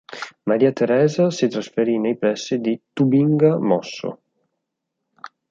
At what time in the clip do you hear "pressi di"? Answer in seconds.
2.17-2.81